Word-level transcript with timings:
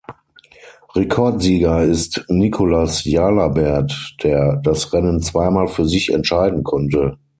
Rekordsieger 0.95 1.83
ist 1.83 2.25
Nicolas 2.27 3.05
Jalabert, 3.05 4.15
der 4.23 4.55
das 4.55 4.91
Rennen 4.91 5.21
zweimal 5.21 5.67
für 5.67 5.85
sich 5.87 6.11
entscheiden 6.11 6.63
konnte. 6.63 7.19